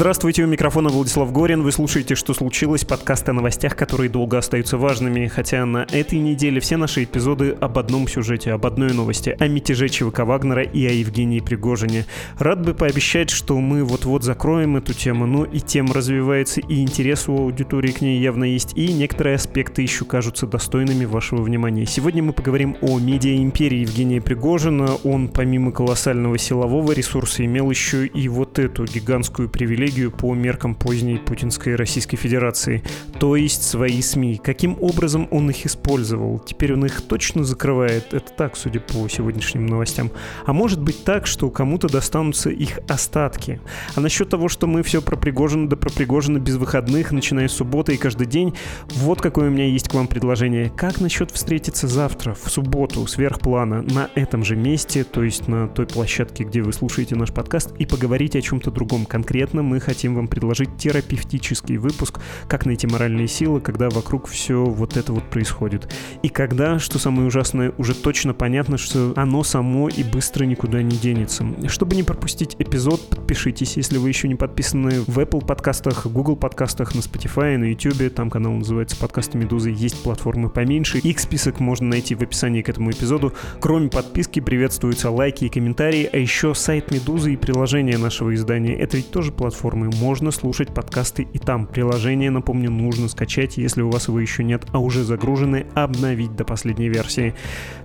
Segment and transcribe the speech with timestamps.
[0.00, 1.62] Здравствуйте, у микрофона Владислав Горин.
[1.62, 5.26] Вы слушаете «Что случилось?» подкаст о новостях, которые долго остаются важными.
[5.26, 9.90] Хотя на этой неделе все наши эпизоды об одном сюжете, об одной новости, о мятеже
[9.90, 12.06] ЧВК Вагнера и о Евгении Пригожине.
[12.38, 17.28] Рад бы пообещать, что мы вот-вот закроем эту тему, но и тема развивается, и интерес
[17.28, 21.84] у аудитории к ней явно есть, и некоторые аспекты еще кажутся достойными вашего внимания.
[21.84, 24.94] Сегодня мы поговорим о медиа-империи Евгения Пригожина.
[25.04, 30.74] Он, помимо колоссального силового ресурса, имел еще и вот эту гигантскую привилегию привилегию по меркам
[30.74, 32.82] поздней путинской Российской Федерации,
[33.18, 34.40] то есть свои СМИ.
[34.42, 36.38] Каким образом он их использовал?
[36.38, 38.14] Теперь он их точно закрывает?
[38.14, 40.10] Это так, судя по сегодняшним новостям.
[40.46, 43.60] А может быть так, что кому-то достанутся их остатки.
[43.96, 47.52] А насчет того, что мы все про Пригожина да про Пригожина без выходных, начиная с
[47.52, 48.54] субботы и каждый день,
[48.94, 50.70] вот какое у меня есть к вам предложение.
[50.76, 55.86] Как насчет встретиться завтра, в субботу, сверхплана, на этом же месте, то есть на той
[55.86, 60.76] площадке, где вы слушаете наш подкаст, и поговорить о чем-то другом конкретном хотим вам предложить
[60.76, 65.92] терапевтический выпуск «Как найти моральные силы, когда вокруг все вот это вот происходит».
[66.22, 70.96] И когда, что самое ужасное, уже точно понятно, что оно само и быстро никуда не
[70.96, 71.44] денется.
[71.68, 76.94] Чтобы не пропустить эпизод, подпишитесь, если вы еще не подписаны в Apple подкастах, Google подкастах,
[76.94, 80.98] на Spotify, на YouTube, там канал называется «Подкасты Медузы», есть платформы поменьше.
[80.98, 83.32] Их список можно найти в описании к этому эпизоду.
[83.60, 88.74] Кроме подписки приветствуются лайки и комментарии, а еще сайт Медузы и приложение нашего издания.
[88.74, 89.90] Это ведь тоже платформа платформы.
[90.00, 91.66] Можно слушать подкасты и там.
[91.66, 96.44] Приложение, напомню, нужно скачать, если у вас его еще нет, а уже загружены, обновить до
[96.44, 97.34] последней версии.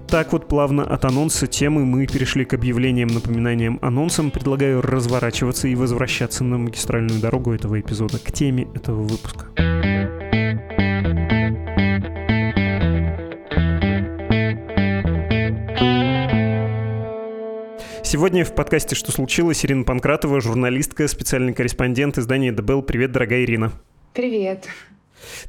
[0.07, 4.31] Так вот, плавно от анонса темы мы перешли к объявлениям, напоминаниям, анонсам.
[4.31, 9.45] Предлагаю разворачиваться и возвращаться на магистральную дорогу этого эпизода, к теме этого выпуска.
[18.05, 22.83] Сегодня в подкасте «Что случилось?» Ирина Панкратова, журналистка, специальный корреспондент издания «ДБЛ».
[22.83, 23.71] Привет, дорогая Ирина.
[24.13, 24.67] Привет.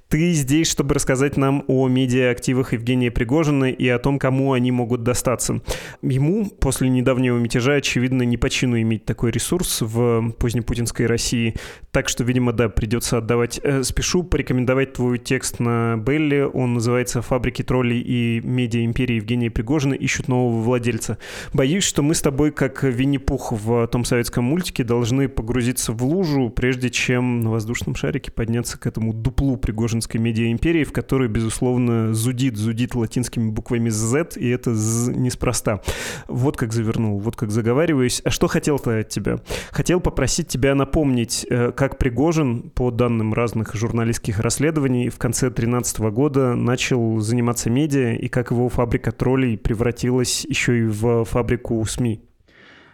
[0.08, 5.02] Ты здесь, чтобы рассказать нам о медиа-активах Евгения Пригожина и о том, кому они могут
[5.02, 5.60] достаться.
[6.02, 11.54] Ему после недавнего мятежа, очевидно, не по чину иметь такой ресурс в позднепутинской России.
[11.90, 13.60] Так что, видимо, да, придется отдавать.
[13.62, 16.46] Э, спешу порекомендовать твой текст на Белле.
[16.46, 21.18] Он называется «Фабрики троллей и медиа-империи Евгения Пригожина ищут нового владельца».
[21.52, 26.50] Боюсь, что мы с тобой, как Винни-Пух в том советском мультике, должны погрузиться в лужу,
[26.50, 32.56] прежде чем на воздушном шарике подняться к этому дуплу Пригожинской медиа-империи, в которой, безусловно, зудит,
[32.56, 35.80] зудит латинскими буквами Z, и это Z неспроста.
[36.28, 38.22] Вот как завернул, вот как заговариваюсь.
[38.24, 39.40] А что хотел-то от тебя?
[39.72, 46.10] Хотел попросить тебя напомнить, э, как Пригожин, по данным разных журналистских расследований, в конце 2013
[46.12, 52.20] года начал заниматься медиа, и как его фабрика троллей превратилась еще и в фабрику СМИ.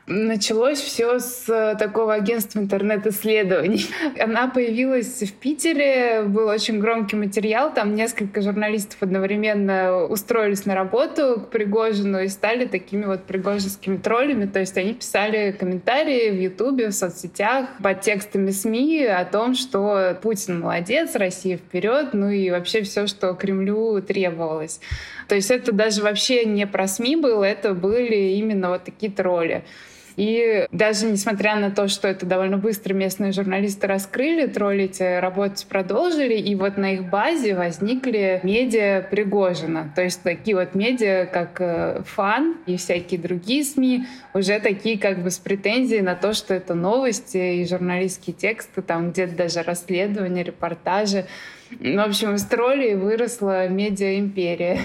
[0.09, 3.87] Началось все с э, такого агентства интернет-исследований.
[4.21, 11.41] Она появилась в Питере, был очень громкий материал, там несколько журналистов одновременно устроились на работу
[11.41, 16.89] к Пригожину и стали такими вот пригожинскими троллями, то есть они писали комментарии в Ютубе,
[16.89, 22.83] в соцсетях под текстами СМИ о том, что Путин молодец, Россия вперед, ну и вообще
[22.83, 24.81] все, что Кремлю требовалось.
[25.29, 29.63] То есть это даже вообще не про СМИ было, это были именно вот такие тролли.
[30.17, 36.35] И даже несмотря на то, что это довольно быстро местные журналисты раскрыли, троллить работать продолжили,
[36.35, 39.93] и вот на их базе возникли медиа Пригожина.
[39.95, 45.23] То есть такие вот медиа, как э, Фан и всякие другие СМИ, уже такие как
[45.23, 50.43] бы с претензией на то, что это новости и журналистские тексты, там где-то даже расследования,
[50.43, 51.27] репортажи.
[51.81, 54.81] В общем, из троллей выросла медиа-империя.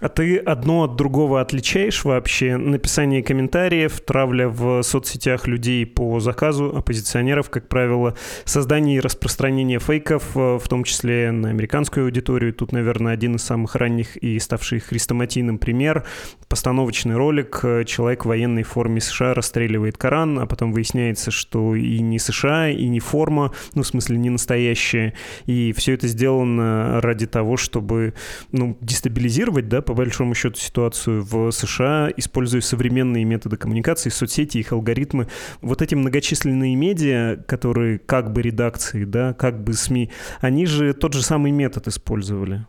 [0.00, 2.56] А ты одно от другого отличаешь вообще?
[2.56, 8.14] Написание комментариев, травля в соцсетях людей по заказу, оппозиционеров, как правило,
[8.44, 12.54] создание и распространение фейков, э, в том числе на американскую аудиторию.
[12.54, 16.04] Тут, наверное, один из самых ранних и ставший хрестоматийным пример.
[16.48, 17.60] Постановочный ролик.
[17.86, 22.86] Человек в военной форме США расстреливает Коран, а потом выясняется, что и не США, и
[22.86, 25.14] не форма, ну, в смысле, не настоящая.
[25.46, 28.14] И все это сделано сделано ради того, чтобы
[28.52, 34.72] ну, дестабилизировать, да, по большому счету, ситуацию в США, используя современные методы коммуникации, соцсети, их
[34.72, 35.28] алгоритмы.
[35.62, 40.10] Вот эти многочисленные медиа, которые как бы редакции, да, как бы СМИ,
[40.40, 42.66] они же тот же самый метод использовали.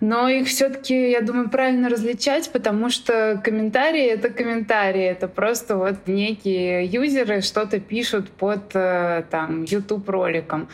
[0.00, 6.06] но их все-таки, я думаю, правильно различать, потому что комментарии— это комментарии, это просто вот
[6.06, 10.68] некие юзеры что-то пишут под э, там YouTube-роликом.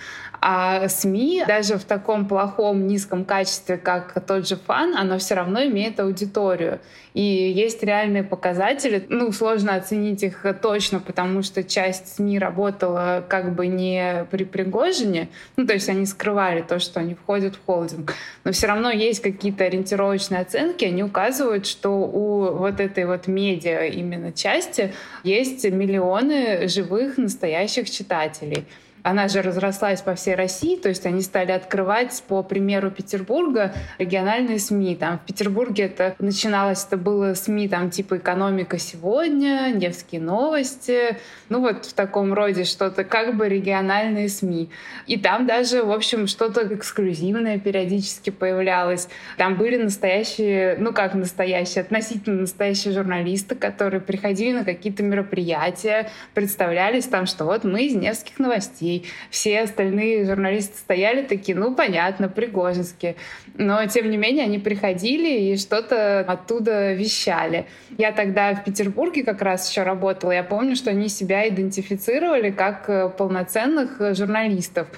[0.49, 5.65] А СМИ даже в таком плохом, низком качестве, как тот же фан, оно все равно
[5.65, 6.79] имеет аудиторию.
[7.15, 9.05] И есть реальные показатели.
[9.09, 15.31] Ну, сложно оценить их точно, потому что часть СМИ работала как бы не при Пригожине.
[15.57, 18.15] Ну, то есть они скрывали то, что они входят в холдинг.
[18.45, 20.85] Но все равно есть какие-то ориентировочные оценки.
[20.85, 24.95] Они указывают, что у вот этой вот медиа именно части
[25.25, 28.65] есть миллионы живых настоящих читателей
[29.07, 34.59] она же разрослась по всей России, то есть они стали открывать, по примеру Петербурга, региональные
[34.59, 34.97] СМИ.
[34.97, 41.19] Там в Петербурге это начиналось, это было СМИ там типа «Экономика сегодня», «Невские новости»,
[41.49, 44.71] ну вот в таком роде что-то, как бы региональные СМИ.
[45.07, 49.09] И там даже, в общем, что-то эксклюзивное периодически появлялось.
[49.37, 57.05] Там были настоящие, ну как настоящие, относительно настоящие журналисты, которые приходили на какие-то мероприятия, представлялись
[57.05, 58.96] там, что вот мы из Невских новостей,
[59.31, 63.17] все остальные журналисты стояли такие, ну, понятно, пригожинские.
[63.55, 67.67] Но, тем не менее, они приходили и что-то оттуда вещали.
[67.99, 70.33] Я тогда в Петербурге как раз еще работала.
[70.33, 74.89] Я помню, что они себя идентифицировали как э, полноценных журналистов.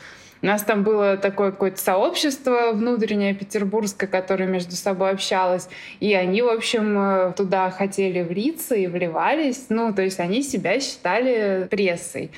[0.41, 5.69] У нас там было такое какое-то сообщество внутреннее петербургское, которое между собой общалось.
[5.99, 9.67] И они, в общем, э, туда хотели влиться и вливались.
[9.69, 12.31] Ну, то есть они себя считали прессой.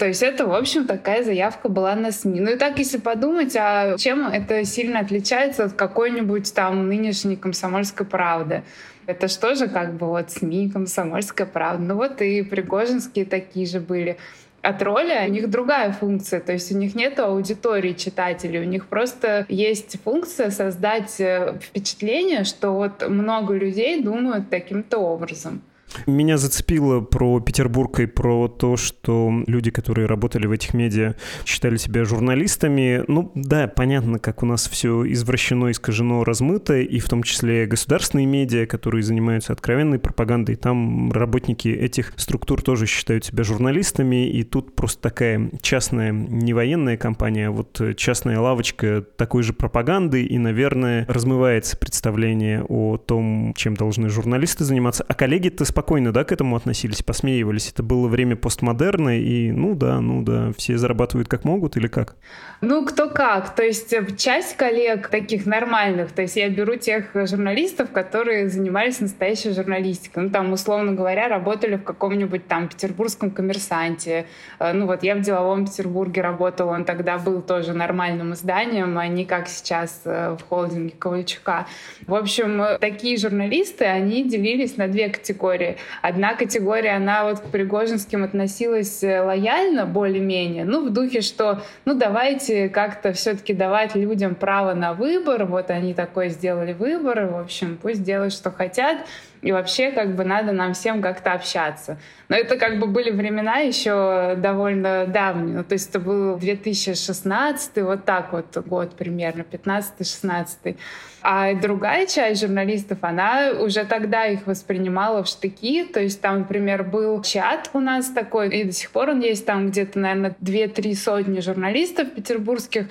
[0.00, 2.40] То есть это, в общем, такая заявка была на СМИ.
[2.40, 8.06] Ну и так, если подумать, а чем это сильно отличается от какой-нибудь там нынешней комсомольской
[8.06, 8.62] правды?
[9.04, 11.84] Это что же как бы вот СМИ, комсомольская правда.
[11.84, 14.16] Ну вот и Пригожинские такие же были
[14.62, 18.86] от роли у них другая функция, то есть у них нет аудитории читателей, у них
[18.86, 25.62] просто есть функция создать э, впечатление, что вот много людей думают таким-то образом.
[26.06, 31.14] Меня зацепило про Петербург и про то, что люди, которые работали в этих медиа,
[31.44, 33.04] считали себя журналистами.
[33.08, 38.26] Ну да, понятно, как у нас все извращено, искажено, размыто, и в том числе государственные
[38.26, 44.74] медиа, которые занимаются откровенной пропагандой, там работники этих структур тоже считают себя журналистами, и тут
[44.76, 51.04] просто такая частная, не военная компания, а вот частная лавочка такой же пропаганды, и, наверное,
[51.08, 55.04] размывается представление о том, чем должны журналисты заниматься.
[55.08, 55.79] А коллеги-то спокойно,
[56.12, 57.70] да, к этому относились, посмеивались.
[57.70, 62.16] Это было время постмодерна, и ну да, ну да, все зарабатывают как могут или как?
[62.60, 63.54] Ну, кто как.
[63.54, 69.00] То есть э, часть коллег таких нормальных, то есть я беру тех журналистов, которые занимались
[69.00, 70.24] настоящей журналистикой.
[70.24, 74.26] Ну, там, условно говоря, работали в каком-нибудь там петербургском коммерсанте.
[74.58, 79.08] Э, ну, вот я в деловом Петербурге работала, он тогда был тоже нормальным изданием, а
[79.08, 81.66] не как сейчас э, в холдинге Ковальчука.
[82.06, 85.69] В общем, такие журналисты, они делились на две категории
[86.02, 91.94] Одна категория, она вот к Пригожинским относилась э, лояльно, более-менее, ну, в духе, что, ну,
[91.94, 97.78] давайте как-то все-таки давать людям право на выбор, вот они такой сделали выбор, в общем,
[97.80, 98.98] пусть делают, что хотят,
[99.42, 101.98] и вообще как бы надо нам всем как-то общаться.
[102.28, 105.56] Но это как бы были времена еще довольно давние.
[105.56, 110.76] Ну, то есть это был 2016, вот так вот год примерно, 15-16.
[111.22, 115.59] А другая часть журналистов, она уже тогда их воспринимала в штыки.
[115.92, 119.44] То есть там, например, был чат у нас такой, и до сих пор он есть,
[119.46, 122.86] там где-то, наверное, 2-3 сотни журналистов петербургских.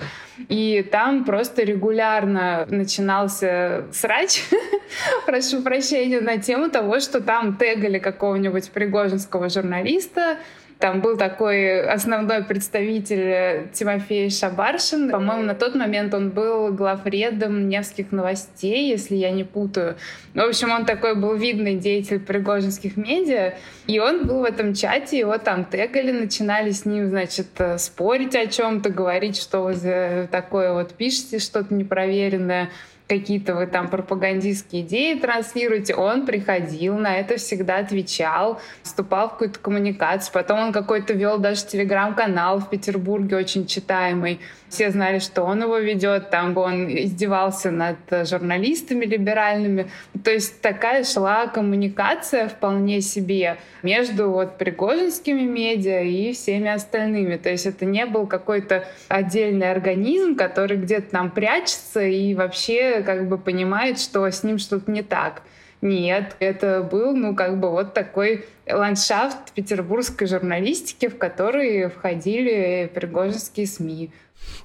[0.48, 4.42] И там просто регулярно начинался срач,
[5.26, 10.38] прошу прощения, на тему того, что там тегали какого-нибудь пригожинского журналиста,
[10.80, 15.10] там был такой основной представитель э, Тимофей Шабаршин.
[15.10, 19.96] По-моему, на тот момент он был главредом Невских новостей, если я не путаю.
[20.34, 23.54] В общем, он такой был видный деятель пригожинских медиа.
[23.86, 28.34] И он был в этом чате, его там тегали, начинали с ним, значит, э, спорить
[28.34, 32.70] о чем-то, говорить, что вы такое вот пишете, что-то непроверенное
[33.10, 39.58] какие-то вы там пропагандистские идеи транслируете, он приходил, на это всегда отвечал, вступал в какую-то
[39.58, 40.32] коммуникацию.
[40.32, 44.38] Потом он какой-то вел даже телеграм-канал в Петербурге, очень читаемый.
[44.70, 49.90] Все знали, что он его ведет, там он издевался над журналистами либеральными.
[50.24, 57.36] То есть такая шла коммуникация вполне себе между вот пригожинскими медиа и всеми остальными.
[57.36, 63.28] То есть это не был какой-то отдельный организм, который где-то там прячется и вообще как
[63.28, 65.42] бы понимает, что с ним что-то не так.
[65.82, 73.66] Нет, это был, ну, как бы вот такой ландшафт петербургской журналистики, в который входили пригожинские
[73.66, 74.10] СМИ.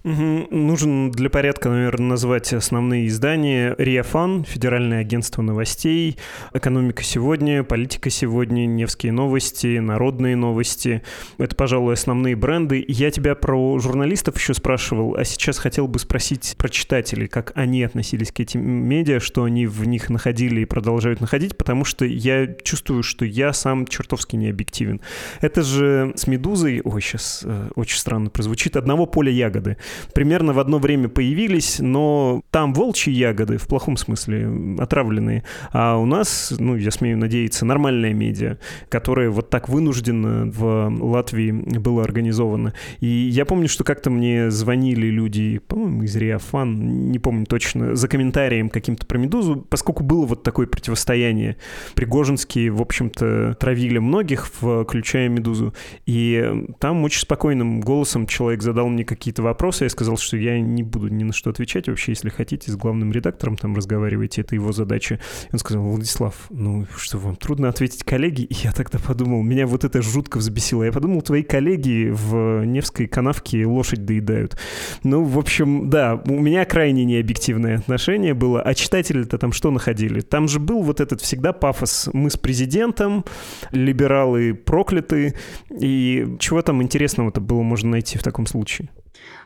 [0.05, 3.75] Нужен для порядка, наверное, назвать основные издания.
[3.77, 6.17] РИАФАН, Федеральное агентство новостей,
[6.53, 11.01] Экономика сегодня, Политика сегодня, Невские новости, Народные новости.
[11.39, 12.85] Это, пожалуй, основные бренды.
[12.87, 17.83] Я тебя про журналистов еще спрашивал, а сейчас хотел бы спросить про читателей, как они
[17.83, 22.47] относились к этим медиа, что они в них находили и продолжают находить, потому что я
[22.63, 25.01] чувствую, что я сам чертовски не объективен.
[25.41, 29.77] Это же с «Медузой», ой, сейчас э, очень странно прозвучит, одного поля ягод ягоды.
[30.13, 35.43] Примерно в одно время появились, но там волчьи ягоды, в плохом смысле, отравленные.
[35.71, 38.57] А у нас, ну, я смею надеяться, нормальная медиа,
[38.89, 42.73] которая вот так вынуждена в Латвии была организована.
[42.99, 48.07] И я помню, что как-то мне звонили люди, по-моему, из Риафан, не помню точно, за
[48.07, 51.57] комментарием каким-то про «Медузу», поскольку было вот такое противостояние.
[51.95, 55.73] Пригожинские, в общем-то, травили многих, включая «Медузу».
[56.05, 60.59] И там очень спокойным голосом человек задал мне какие-то вопросы, вопросы, я сказал, что я
[60.59, 64.53] не буду ни на что отвечать вообще, если хотите, с главным редактором там разговаривайте, это
[64.53, 65.17] его задача.
[65.53, 68.41] Он сказал, Владислав, ну что, вам трудно ответить коллеги?
[68.41, 70.83] И я тогда подумал, меня вот это жутко взбесило.
[70.83, 74.57] Я подумал, твои коллеги в Невской канавке лошадь доедают.
[75.03, 78.61] Ну, в общем, да, у меня крайне необъективное отношение было.
[78.61, 80.19] А читатели-то там что находили?
[80.19, 82.09] Там же был вот этот всегда пафос.
[82.11, 83.23] Мы с президентом,
[83.71, 85.35] либералы прокляты.
[85.79, 88.89] И чего там интересного-то было можно найти в таком случае?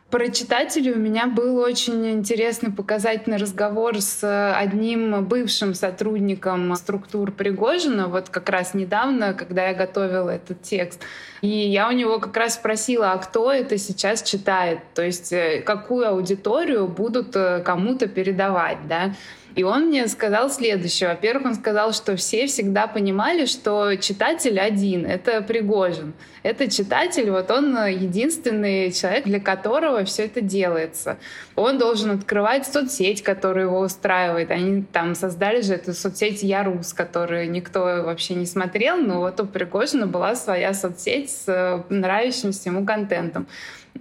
[0.09, 8.07] Про читателей у меня был очень интересный показательный разговор с одним бывшим сотрудником структур Пригожина,
[8.07, 10.99] вот как раз недавно, когда я готовила этот текст.
[11.41, 15.61] И я у него как раз спросила, а кто это сейчас читает, то есть э,
[15.61, 19.13] какую аудиторию будут э, кому-то передавать, да.
[19.55, 21.09] И он мне сказал следующее.
[21.09, 26.13] Во-первых, он сказал, что все всегда понимали, что читатель один— это Пригожин.
[26.41, 31.17] Это читатель, вот он единственный человек, для которого все это делается.
[31.55, 34.51] Он должен открывать соцсеть, которая его устраивает.
[34.51, 39.45] Они там создали же эту соцсеть «Ярус», которую никто вообще не смотрел, но вот у
[39.45, 43.47] Пригожина была своя соцсеть с нравящимся ему контентом.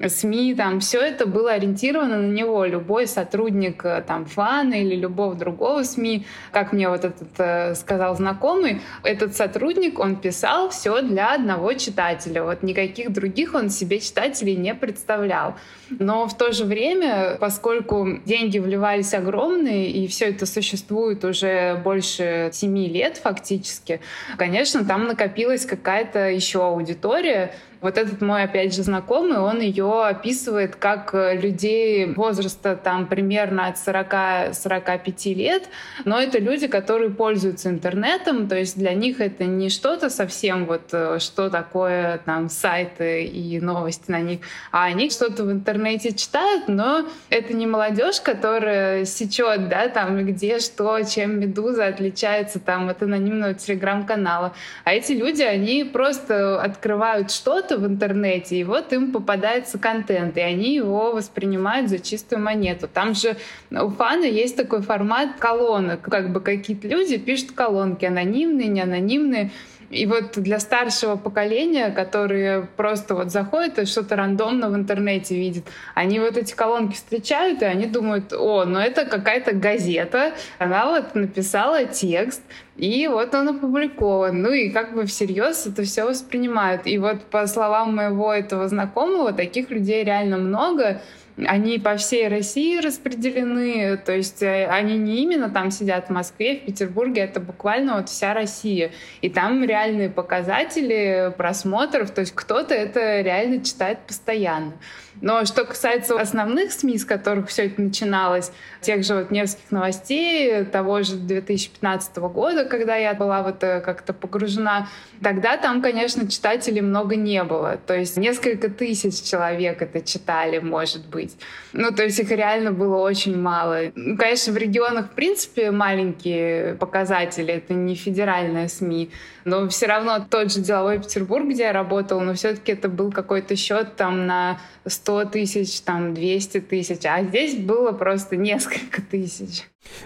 [0.07, 2.65] СМИ, там все это было ориентировано на него.
[2.65, 8.17] Любой сотрудник э, там фана или любого другого СМИ, как мне вот этот э, сказал
[8.17, 12.45] знакомый, этот сотрудник, он писал все для одного читателя.
[12.45, 15.57] Вот никаких других он себе читателей не представлял.
[15.91, 22.51] Но в то же время, поскольку деньги вливались огромные, и все это существует уже больше
[22.53, 24.01] семи лет фактически,
[24.37, 30.77] конечно, там накопилась какая-то еще аудитория, вот этот мой, опять же, знакомый, он ее описывает
[30.77, 35.69] как э, людей возраста там примерно от 40-45 лет,
[36.05, 40.89] но это люди, которые пользуются интернетом, то есть для них это не что-то совсем вот,
[40.93, 44.41] э, что такое там сайты и новости на них,
[44.73, 50.59] а они что-то в интернете читают, но это не молодежь, которая сечет, да, там где
[50.59, 54.53] что, чем Медуза отличается там от анонимного телеграм-канала,
[54.85, 60.37] а эти люди, они просто открывают что-то, что-то в интернете, и вот им попадается контент,
[60.37, 62.89] и они его воспринимают за чистую монету.
[62.89, 63.37] Там же
[63.71, 69.51] у фана есть такой формат колонок, как бы какие-то люди пишут колонки, анонимные, неанонимные,
[69.91, 75.65] и вот для старшего поколения, которые просто вот заходят и что-то рандомно в интернете видят,
[75.95, 81.15] они вот эти колонки встречают, и они думают, о, ну это какая-то газета, она вот
[81.15, 82.43] написала текст,
[82.77, 84.41] и вот он опубликован.
[84.41, 86.87] Ну и как бы всерьез это все воспринимают.
[86.87, 91.01] И вот по словам моего этого знакомого, таких людей реально много.
[91.47, 96.57] Они по всей России распределены, то есть э, они не именно там сидят в Москве,
[96.57, 98.91] в Петербурге, это буквально вот вся Россия.
[99.21, 104.73] И там реальные показатели просмотров, то есть кто-то это реально читает постоянно.
[105.21, 110.65] Но что касается основных СМИ, с которых все это начиналось, тех же вот Невских новостей,
[110.65, 114.89] того же 2015 года, когда я была вот э, как-то погружена,
[115.23, 117.79] тогда там, конечно, читателей много не было.
[117.87, 121.37] То есть несколько тысяч человек это читали, может быть.
[121.73, 123.93] Ну, то есть их реально было очень мало.
[123.95, 129.11] Ну, конечно, в регионах, в принципе, маленькие показатели, это не федеральная СМИ,
[129.49, 133.57] но все равно тот же деловой Петербург, где я работала, но все-таки это был какой-то
[133.57, 139.65] счет там на 100 тысяч, там 200 тысяч, а здесь было просто несколько тысяч.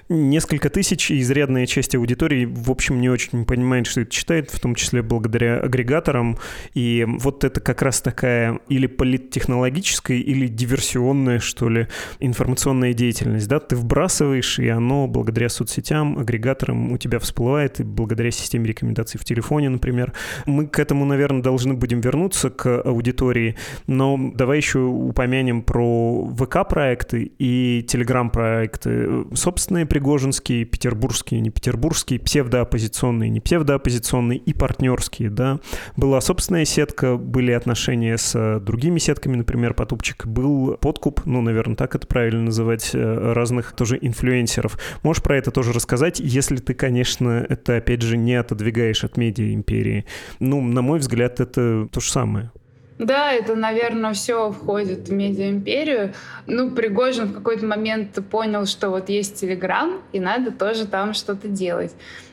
[0.09, 4.61] Несколько тысяч, и изрядная часть аудитории, в общем, не очень понимает, что это читает, в
[4.61, 6.39] том числе благодаря агрегаторам.
[6.75, 11.89] И вот это как раз такая или политтехнологическая, или диверсионная, что ли,
[12.21, 13.49] информационная деятельность.
[13.49, 13.59] Да?
[13.61, 19.25] Ты вбрасываешь, и оно благодаря соцсетям, агрегаторам у тебя всплывает, и благодаря системе рекомендаций в
[19.25, 20.13] телефоне, например.
[20.47, 27.33] Мы к этому, наверное, должны будем вернуться, к аудитории, но давай еще упомянем про ВК-проекты
[27.39, 29.25] и Телеграм-проекты.
[29.63, 35.61] Собственные пригожинские, петербургские, не петербургские, псевдооппозиционные, не псевдооппозиционные и партнерские, да.
[35.97, 41.95] Была собственная сетка, были отношения с другими сетками, например, Потупчик, был подкуп, ну, наверное, так
[41.95, 44.81] это правильно называть, э, разных тоже инфлюенсеров.
[45.05, 49.55] Можешь про это тоже рассказать, если ты, конечно, это, опять же, не отодвигаешь от медиа
[49.55, 50.07] империи.
[50.41, 52.51] Ну, на мой взгляд, это то же самое.
[52.99, 56.15] Да, это, наверное, все входит в медиаимперию.
[56.47, 61.49] Ну, Пригожин в какой-то момент понял, что вот есть Телеграм, и надо тоже там что-то
[61.49, 61.93] делать.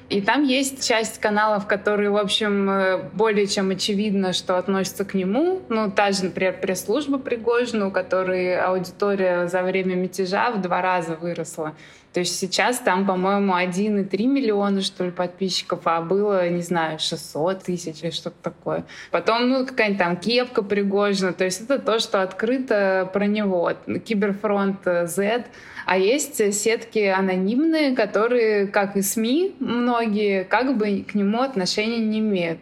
[0.10, 5.14] И там есть часть каналов, которые, в общем, э, более чем очевидно, что относятся к
[5.14, 5.62] нему.
[5.70, 11.16] Ну, та же, например, пресс-служба Пригожина, у которой аудитория за время мятежа в два раза
[11.16, 11.76] выросла.
[12.14, 17.64] То есть сейчас там, по-моему, 1,3 миллиона, что ли, подписчиков, а было, не знаю, 600
[17.64, 18.86] тысяч или что-то такое.
[19.12, 21.34] Потом, ну, какая-нибудь там кепка Пригожина.
[21.34, 23.72] То есть это то, что открыто про него.
[24.04, 25.46] Киберфронт Z.
[25.86, 32.20] А есть сетки анонимные, которые, как и СМИ, многие как бы к нему отношения не
[32.20, 32.60] имеют.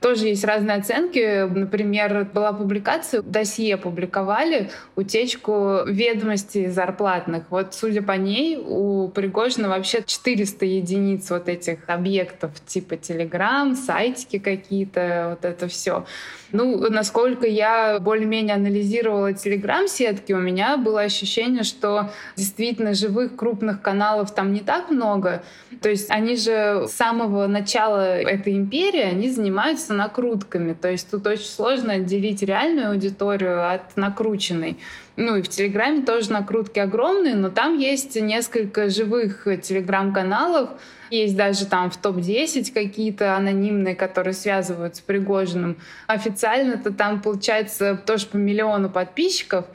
[0.00, 1.48] Тоже есть разные оценки.
[1.48, 7.44] Например, была публикация, досье публиковали, утечку ведомостей зарплатных.
[7.50, 14.38] Вот, судя по ней, у Пригожина вообще 400 единиц вот этих объектов, типа Telegram, сайтики
[14.38, 16.04] какие-то, вот это все.
[16.52, 24.32] Ну, насколько я более-менее анализировала телеграм-сетки, у меня было ощущение, что действительно живых крупных каналов
[24.32, 25.42] там не так много.
[25.82, 30.72] То есть они же с самого начала этой империи, они занимаются накрутками.
[30.72, 34.78] То есть тут очень сложно отделить реальную аудиторию от накрученной.
[35.16, 40.70] Ну и в Телеграме тоже накрутки огромные, но там есть несколько живых телеграм-каналов,
[41.10, 45.76] есть даже там в топ-10 какие-то анонимные, которые связывают с Пригожиным.
[46.06, 49.66] Официально-то там получается тоже по миллиону подписчиков,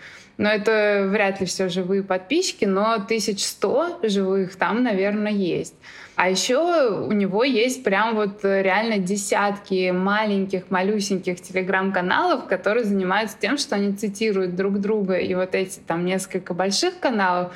[0.42, 5.76] но это вряд ли все живые подписчики, но 1100 живых там, наверное, есть.
[6.16, 13.60] А еще у него есть прям вот реально десятки маленьких, малюсеньких телеграм-каналов, которые занимаются тем,
[13.60, 15.18] что они цитируют друг друга.
[15.18, 17.54] И вот эти там несколько больших каналов,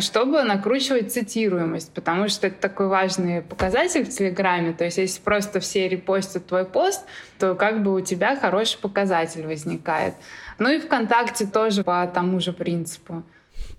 [0.00, 4.74] чтобы накручивать цитируемость, потому что это такой важный показатель в Телеграме.
[4.74, 7.02] То есть если просто все репостят твой пост,
[7.38, 10.12] то как бы у тебя хороший показатель возникает.
[10.58, 13.22] Ну и ВКонтакте тоже по тому же принципу.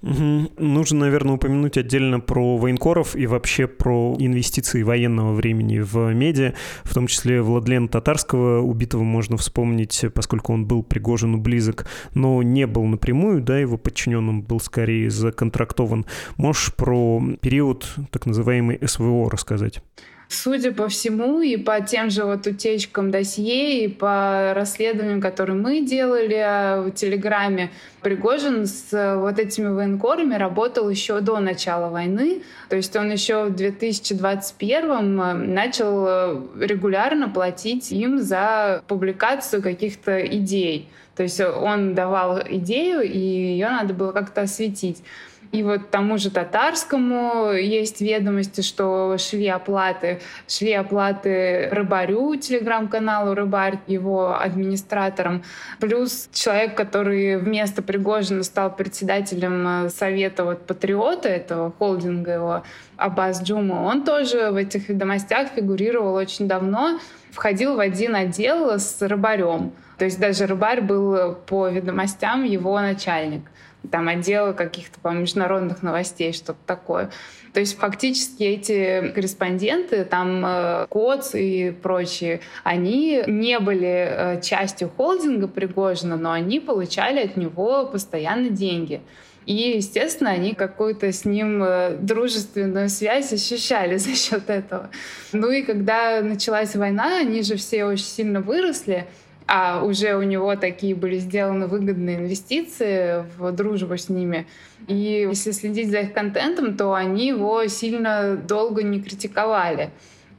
[0.02, 0.52] Угу.
[0.58, 6.94] Нужно, наверное, упомянуть отдельно про военкоров и вообще про инвестиции военного времени в медиа, в
[6.94, 12.86] том числе Владлена Татарского, убитого можно вспомнить, поскольку он был Пригожину близок, но не был
[12.86, 16.06] напрямую, да, его подчиненным был скорее законтрактован.
[16.38, 19.82] Можешь про период так называемый СВО рассказать?
[20.30, 25.82] Судя по всему, и по тем же вот утечкам досье, и по расследованиям, которые мы
[25.82, 32.42] делали в Телеграме, Пригожин с вот этими военкорами работал еще до начала войны.
[32.70, 40.20] То есть он еще в 2021 э, начал э, регулярно платить им за публикацию каких-то
[40.26, 40.90] идей.
[41.16, 45.04] То есть он давал идею, и ее надо было как-то осветить.
[45.52, 53.80] И вот тому же татарскому есть ведомости, что шли оплаты, шли оплаты рыбарю, телеграм-каналу Рыбарь,
[53.88, 55.44] его администратором.
[55.80, 62.64] Плюс человек, который вместо Пригожина стал председателем э, совета вот патриота этого холдинга его,
[62.98, 67.00] Абаз Джума, он тоже в этих ведомостях фигурировал очень давно,
[67.32, 69.72] входил в один отдел с рыбарем.
[69.98, 73.44] То есть даже рыбарь был по ведомостям его начальник
[73.92, 77.10] там отдела каких-то по международных новостей, что-то такое.
[77.54, 84.90] То есть фактически эти корреспонденты, там э, КОЦ и прочие, они не были э, частью
[84.90, 89.02] холдинга Пригожина, но они получали от него постоянно деньги.
[89.48, 94.90] И, естественно, они какую-то с ним э, дружественную связь ощущали за счет этого.
[95.32, 99.08] Ну и когда началась война, они же все очень сильно выросли,
[99.48, 104.46] а уже у него такие были сделаны выгодные инвестиции в дружбу с ними.
[104.88, 109.90] И если следить за их контентом, то они его сильно долго не критиковали.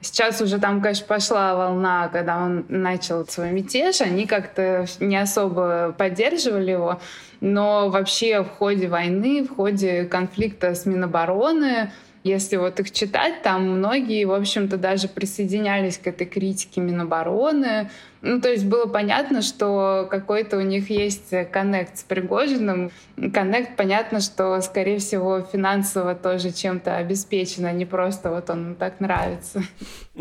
[0.01, 5.93] Сейчас уже там, конечно, пошла волна, когда он начал свой мятеж, они как-то не особо
[5.99, 7.01] поддерживали его,
[7.41, 11.91] но вообще в ходе войны, в ходе конфликта с Минобороны
[12.25, 17.91] Если вот их читать, там многие, в общем-то, даже присоединялись к этой критике Минобороны,
[18.21, 22.91] ну, то есть было понятно, что какой-то у них есть коннект с Пригожиным.
[23.33, 29.01] Коннект, понятно, что, скорее всего, финансово тоже чем-то обеспечено, а не просто вот он так
[29.01, 29.63] нравится.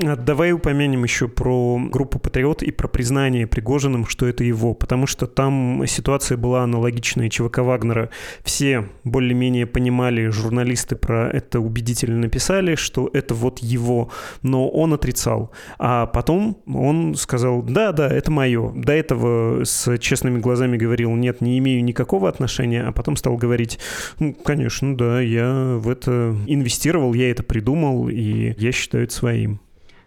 [0.04, 5.08] А давай упомянем еще про группу «Патриот» и про признание Пригожиным, что это его, потому
[5.08, 8.10] что там ситуация была аналогичная ЧВК Вагнера.
[8.44, 14.12] Все более-менее понимали, журналисты про это убедительно написали, что это вот его,
[14.44, 15.52] но он отрицал.
[15.80, 18.72] А потом он сказал, да, да, это мое.
[18.76, 23.80] До этого с честными глазами говорил, нет, не имею никакого отношения, а потом стал говорить,
[24.20, 29.60] ну, конечно, да, я в это инвестировал, я это придумал, и я считаю это своим.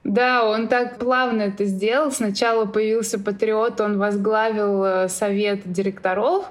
[0.04, 2.10] Да, он так плавно это сделал.
[2.10, 6.46] Сначала появился Патриот, он возглавил э, совет директоров,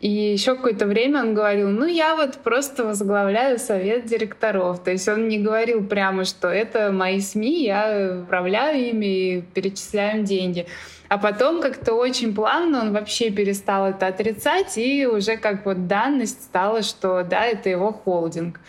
[0.00, 4.82] и еще какое-то время он говорил, ну я вот просто возглавляю совет директоров.
[4.82, 10.24] То есть он не говорил прямо, что это мои СМИ, я управляю ими и перечисляем
[10.24, 10.66] деньги.
[11.08, 16.44] А потом как-то очень плавно он вообще перестал это отрицать, и уже как вот данность
[16.44, 18.60] стала, что да, это его холдинг.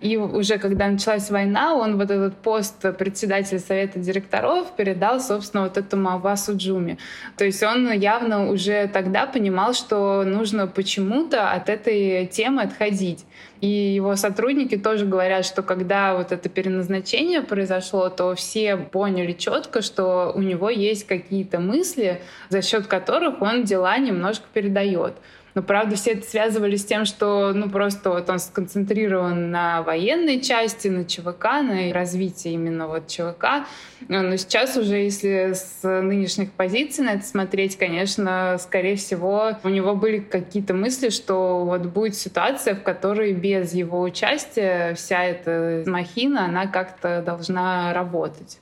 [0.00, 5.76] И уже когда началась война, он вот этот пост председателя совета директоров передал, собственно, вот
[5.76, 6.96] этому Авасу Джуми.
[7.36, 13.26] То есть он явно уже тогда понимал, что нужно почему-то от этой темы отходить.
[13.60, 19.82] И его сотрудники тоже говорят, что когда вот это переназначение произошло, то все поняли четко,
[19.82, 25.12] что у него есть какие-то мысли, за счет которых он дела немножко передает.
[25.54, 30.40] Но, правда, все это связывали с тем, что, ну, просто вот он сконцентрирован на военной
[30.40, 33.66] части, на ЧВК, на развитии именно вот ЧВК.
[34.08, 39.94] Но сейчас уже, если с нынешних позиций на это смотреть, конечно, скорее всего, у него
[39.94, 46.46] были какие-то мысли, что вот будет ситуация, в которой без его участия вся эта махина,
[46.46, 48.58] она как-то должна работать.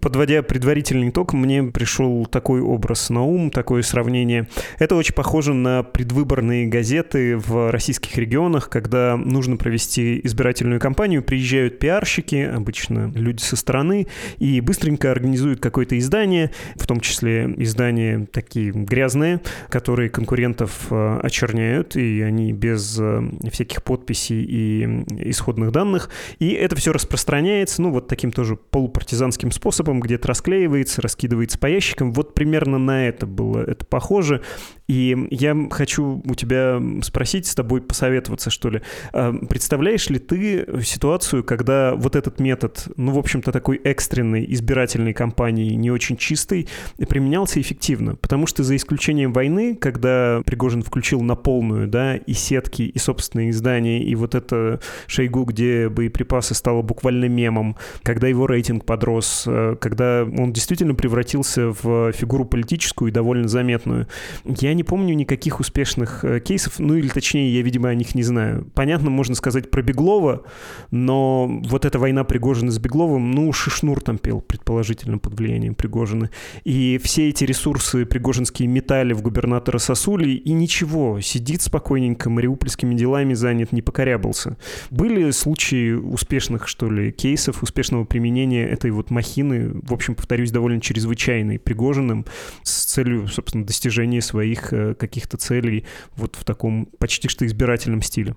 [0.00, 4.48] Подводя предварительный итог, мне пришел такой образ на ум, такое сравнение.
[4.78, 11.78] Это очень похоже на предвыборные газеты в российских регионах, когда нужно провести избирательную кампанию, приезжают
[11.78, 14.06] пиарщики, обычно люди со стороны,
[14.38, 21.96] и быстренько организуют какое-то издание, в том числе издания такие грязные, которые конкурентов э, очерняют,
[21.96, 26.10] и они без э, всяких подписей и исходных данных.
[26.38, 31.64] И это все распространяется, ну, вот таким тоже полупартизанским способом, способом, где-то расклеивается, раскидывается по
[31.64, 32.12] ящикам.
[32.12, 34.42] Вот примерно на это было это похоже.
[34.86, 38.82] И я хочу у тебя спросить, с тобой посоветоваться, что ли.
[39.12, 45.14] А, представляешь ли ты ситуацию, когда вот этот метод, ну, в общем-то, такой экстренной избирательной
[45.14, 46.68] кампании, не очень чистый,
[47.08, 48.16] применялся эффективно?
[48.16, 53.50] Потому что за исключением войны, когда Пригожин включил на полную, да, и сетки, и собственные
[53.50, 59.76] издания, и вот это Шойгу, где боеприпасы стало буквально мемом, когда его рейтинг подрос, э,
[59.80, 64.08] когда он действительно превратился в фигуру политическую и довольно заметную,
[64.44, 68.22] я не помню никаких успешных э, кейсов, ну или точнее, я, видимо, о них не
[68.22, 68.70] знаю.
[68.74, 70.44] Понятно, можно сказать про Беглова,
[70.90, 76.30] но вот эта война Пригожина с Бегловым, ну, Шишнур там пел, предположительно, под влиянием Пригожина.
[76.64, 83.34] И все эти ресурсы пригожинские метали в губернатора Сосули, и ничего, сидит спокойненько, мариупольскими делами
[83.34, 84.56] занят, не покорябался.
[84.90, 90.80] Были случаи успешных, что ли, кейсов, успешного применения этой вот махины, в общем, повторюсь, довольно
[90.80, 92.26] чрезвычайной, Пригожиным,
[92.62, 95.84] с целью, собственно, достижения своих своих э, каких-то целей
[96.16, 98.34] вот в таком почти что избирательном стиле.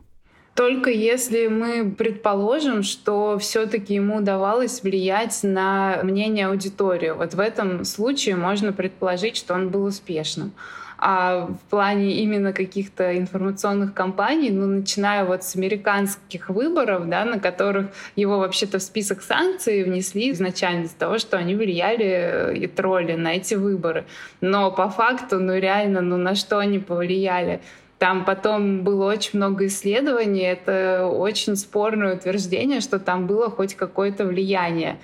[0.55, 7.11] Только если мы предположим, что все-таки ему удавалось влиять на мнение аудитории.
[7.11, 10.51] Вот в этом случае можно предположить, что он был успешным.
[10.99, 17.39] А в плане именно каких-то информационных кампаний, ну, начиная вот с американских выборов, да, на
[17.39, 22.67] которых его вообще-то в список санкций внесли изначально из-за того, что они влияли э, и
[22.67, 24.05] тролли на эти выборы.
[24.41, 27.61] Но по факту, ну, реально, ну, на что они повлияли?
[27.99, 34.25] Там потом было очень много исследований, это очень спорное утверждение, что там было хоть какое-то
[34.25, 34.97] влияние.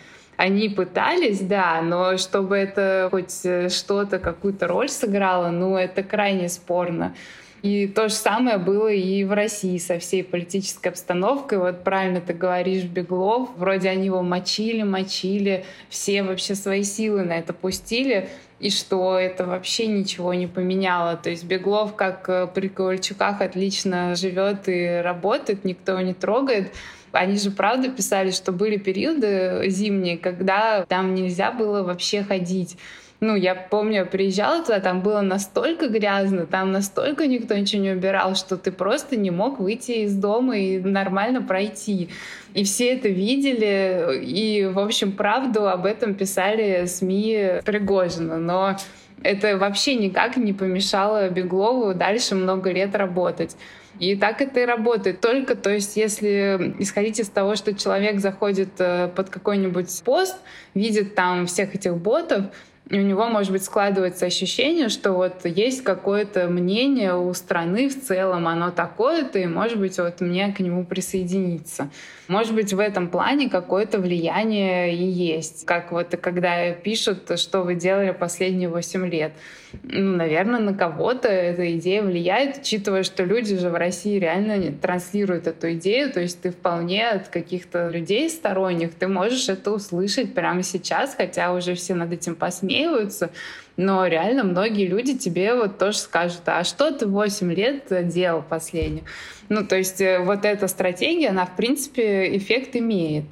[0.44, 6.50] Они пытались, да, но чтобы это хоть э, что-то, какую-то роль сыграло, ну, это крайне
[6.50, 7.16] спорно.
[7.62, 11.60] И то же самое было и в России со всей политической обстановкой.
[11.60, 17.38] Вот правильно ты говоришь, Беглов, вроде они его мочили, мочили, все вообще свои силы на
[17.40, 18.28] это пустили,
[18.60, 21.16] и что это вообще ничего не поменяло.
[21.16, 26.74] То есть Беглов, как э, при Ковальчуках, отлично живет и работает, никто его не трогает.
[27.14, 32.78] Они же правда писали, что были периоды зимние, когда там нельзя было вообще ходить.
[33.20, 37.92] Ну, я помню, я приезжала туда, там было настолько грязно, там настолько никто ничего не
[37.92, 42.10] убирал, что ты просто не мог выйти из дома и нормально пройти.
[42.54, 48.40] И все это видели, и, в общем, правду об этом писали СМИ Пригожина.
[48.40, 48.76] Но
[49.22, 53.56] это вообще никак не помешало Беглову дальше много лет работать.
[54.00, 55.22] И так это и работает.
[55.22, 60.38] Только, то есть, если исходить из того, что человек заходит э, под какой-нибудь пост,
[60.74, 62.46] видит там всех этих ботов,
[62.90, 68.48] у него, может быть, складывается ощущение, что вот есть какое-то мнение у страны в целом,
[68.48, 71.90] оно такое-то, и, может быть, вот мне к нему присоединиться.
[72.28, 75.66] Может быть, в этом плане какое-то влияние и есть.
[75.66, 79.32] Как вот когда пишут, что вы делали последние 8 лет.
[79.82, 85.48] Ну, наверное, на кого-то эта идея влияет, учитывая, что люди же в России реально транслируют
[85.48, 86.12] эту идею.
[86.12, 91.54] То есть ты вполне от каких-то людей сторонних, ты можешь это услышать прямо сейчас, хотя
[91.54, 93.32] уже все над этим посмеиваются.
[93.76, 99.04] Но реально многие люди тебе вот тоже скажут, а что ты 8 лет делал последнее?
[99.50, 103.26] Ну, то есть э, вот эта стратегия, она, в принципе, эффект имеет.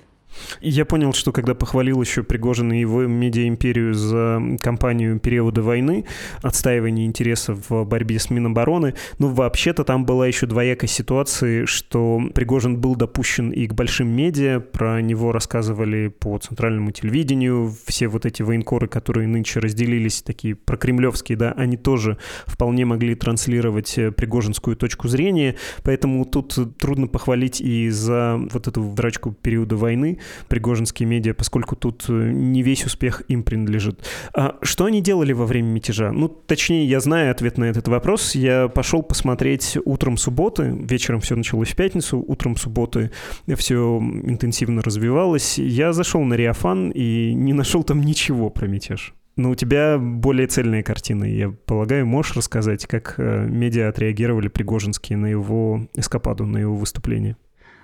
[0.62, 6.06] Я понял, что когда похвалил еще Пригожин и его медиаимперию за кампанию периода войны,
[6.42, 12.80] отстаивание интересов в борьбе с Минобороны, ну, вообще-то там была еще двоякая ситуация, что Пригожин
[12.80, 18.42] был допущен и к большим медиа, про него рассказывали по центральному телевидению, все вот эти
[18.42, 25.08] военкоры, которые нынче разделились, такие прокремлевские, да, они тоже вполне могли транслировать э, пригожинскую точку
[25.08, 31.76] зрения, поэтому тут трудно похвалить и за вот эту драчку периода войны, пригожинские медиа, поскольку
[31.76, 34.00] тут э, не весь успех им принадлежит.
[34.34, 36.12] А что они делали во время мятежа?
[36.12, 38.36] Ну, точнее, я знаю ответ на этот вопрос.
[38.36, 43.12] Я пошел посмотреть утром субботы, вечером все началось в пятницу, утром субботы
[43.56, 45.58] все интенсивно развивалось.
[45.58, 49.14] Я зашел на Риафан и не нашел там ничего про мятеж.
[49.38, 55.18] Но у тебя более цельные картины, я полагаю, можешь рассказать, как э, медиа отреагировали Пригожинские
[55.18, 57.38] на его эскападу, на его выступление?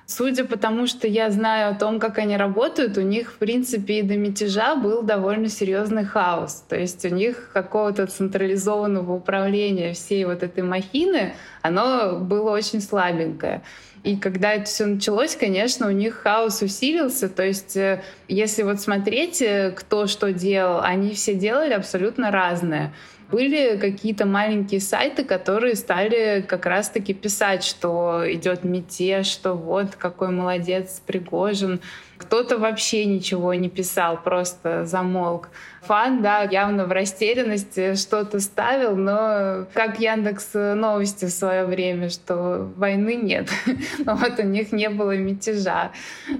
[0.10, 4.00] Судя по тому, что я знаю о том, как они работают, у них, в принципе,
[4.00, 6.64] и до мятежа был довольно серьезный хаос.
[6.70, 13.64] То есть у них какого-то централизованного управления всей вот этой махины, оно было очень слабенькое.
[14.04, 17.28] И когда это все началось, конечно, у них хаос усилился.
[17.28, 22.94] То есть, э, если вот смотреть, э, кто что делал, они все делали абсолютно разное.
[23.30, 30.30] Были какие-то маленькие сайты, которые стали как раз-таки писать, что идет мятеж, что вот какой
[30.30, 31.82] молодец Пригожин.
[32.18, 35.50] Кто-то вообще ничего не писал, просто замолк.
[35.82, 42.70] Фан, да, явно в растерянности что-то ставил, но как Яндекс новости в свое время, что
[42.76, 43.50] войны нет.
[44.06, 45.92] вот у них не было мятежа.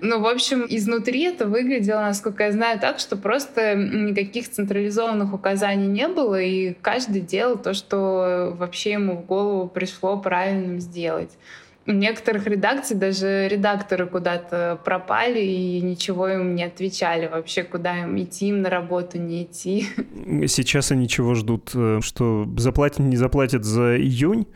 [0.02, 5.88] Ну, в общем, изнутри это выглядело, насколько я знаю, так, что просто никаких централизованных указаний
[5.88, 11.32] не было, и каждый делал то, что вообще ему в голову пришло правильным сделать.
[11.88, 18.22] У некоторых редакций даже редакторы куда-то пропали и ничего им не отвечали вообще, куда им
[18.22, 19.88] идти, им на работу не идти.
[20.48, 21.72] Сейчас они чего ждут?
[21.74, 24.48] Э, что заплатят, не заплатят за июнь?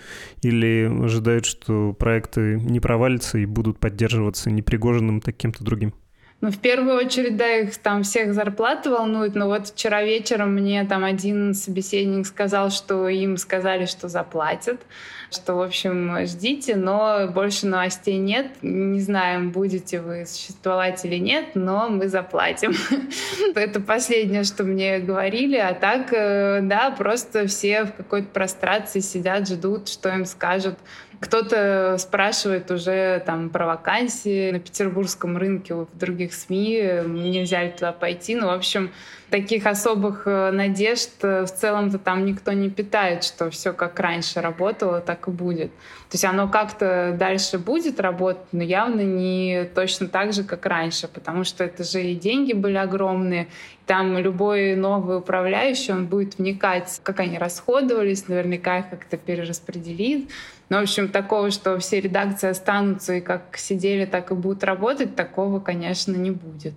[0.41, 5.93] Или ожидают, что проекты не провалятся и будут поддерживаться непригоженным таким-то другим?
[6.41, 10.83] Ну, в первую очередь, да, их там всех зарплаты волнуют, но вот вчера вечером мне
[10.85, 14.81] там один собеседник сказал, что им сказали, что заплатят,
[15.29, 18.47] что, в общем, ждите, но больше новостей нет.
[18.63, 22.73] Не знаем, будете вы существовать или нет, но мы заплатим.
[23.55, 29.47] Это последнее, что мне говорили, а так, э, да, просто все в какой-то прострации сидят,
[29.47, 30.79] ждут, что им скажут
[31.21, 37.91] кто-то спрашивает уже там про вакансии на петербургском рынке в других СМИ, нельзя ли туда
[37.91, 38.35] пойти.
[38.35, 38.91] Ну, в общем,
[39.31, 44.41] таких особых э, надежд э, в целом-то там никто не питает, что все как раньше
[44.41, 45.71] работало, так и будет.
[45.71, 51.07] То есть оно как-то дальше будет работать, но явно не точно так же, как раньше,
[51.07, 53.47] потому что это же и деньги были огромные,
[53.85, 60.29] там любой новый управляющий, он будет вникать, как они расходовались, наверняка их как-то перераспределит.
[60.69, 65.15] Ну, в общем, такого, что все редакции останутся и как сидели, так и будут работать,
[65.15, 66.73] такого, конечно, не будет.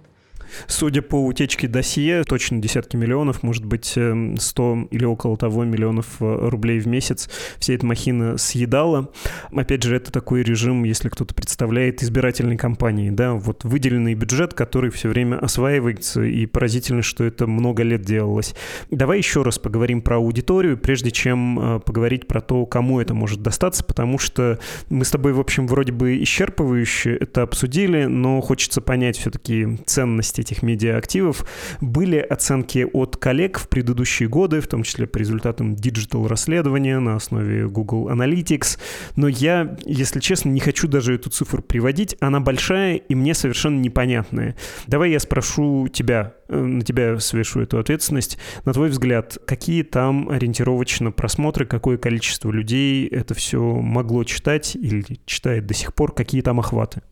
[0.66, 6.06] Судя по утечке досье, точно десятки миллионов, может быть, 100 эм, или около того миллионов
[6.20, 9.10] э, рублей в месяц вся эта махина съедала.
[9.52, 14.90] Опять же, это такой режим, если кто-то представляет, избирательной кампании, да, вот выделенный бюджет, который
[14.90, 18.54] все время осваивается, и поразительно, что это много лет делалось.
[18.90, 23.42] Давай еще раз поговорим про аудиторию, прежде чем э, поговорить про то, кому это может
[23.42, 24.58] достаться, потому что
[24.90, 30.42] мы с тобой, в общем, вроде бы исчерпывающе это обсудили, но хочется понять все-таки ценности
[30.44, 31.46] этих медиа-активов.
[31.80, 37.66] Были оценки от коллег в предыдущие годы, в том числе по результатам диджитал-расследования на основе
[37.66, 38.78] Google Analytics.
[39.16, 42.16] Но я, если честно, не хочу даже эту цифру приводить.
[42.20, 44.56] Она большая и мне совершенно непонятная.
[44.86, 48.38] Давай я спрошу тебя, э, на тебя свешу эту ответственность.
[48.64, 55.04] На твой взгляд, какие там ориентировочно просмотры, какое количество людей это все могло читать или
[55.24, 57.02] читает до сих пор, какие там охваты?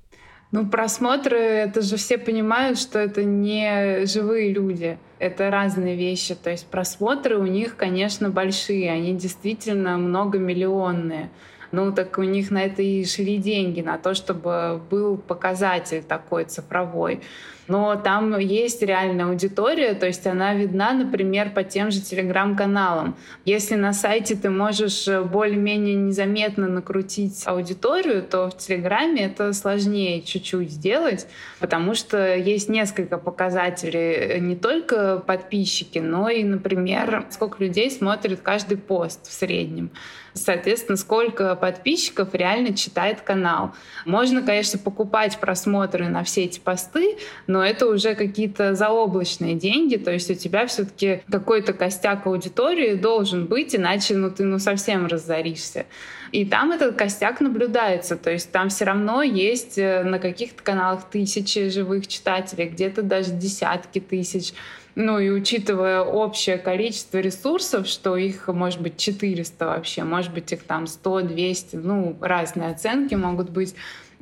[0.53, 4.99] Ну, просмотры, это же все понимают, что это не живые люди.
[5.19, 6.35] Это разные вещи.
[6.35, 8.93] То есть просмотры у них, конечно, большие.
[8.93, 11.31] Они действительно многомиллионные.
[11.73, 16.45] Ну, так у них на это и шли деньги, на то, чтобы был показатель такой
[16.45, 17.21] цифровой
[17.69, 23.17] но там есть реальная аудитория, то есть она видна, например, по тем же телеграм-каналам.
[23.45, 30.23] Если на сайте ты можешь э, более-менее незаметно накрутить аудиторию, то в Телеграме это сложнее
[30.23, 31.27] чуть-чуть сделать,
[31.61, 38.41] потому что есть несколько показателей, э, не только подписчики, но и, например, сколько людей смотрит
[38.43, 39.91] каждый пост в среднем.
[40.35, 43.75] Соответственно, сколько подписчиков реально читает канал.
[44.07, 50.11] Можно, конечно, покупать просмотры на все эти посты, но это уже какие-то заоблачные деньги, то
[50.11, 55.87] есть у тебя все-таки какой-то костяк аудитории должен быть, иначе ну, ты ну, совсем разоришься.
[56.33, 61.11] И там этот костяк наблюдается, то есть там все равно есть э, на каких-то каналах
[61.11, 64.55] тысячи живых читателей, где-то даже десятки тысяч.
[64.95, 70.65] Ну и учитывая общее количество ресурсов, что их может быть 400 вообще, может быть их
[70.65, 73.75] там 100, 200, ну разные оценки могут быть,